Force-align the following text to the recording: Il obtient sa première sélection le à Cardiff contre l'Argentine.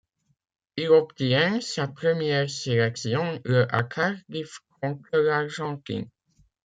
Il 0.77 0.89
obtient 0.89 1.61
sa 1.61 1.87
première 1.87 2.49
sélection 2.49 3.39
le 3.45 3.67
à 3.71 3.83
Cardiff 3.83 4.57
contre 4.81 5.15
l'Argentine. 5.15 6.09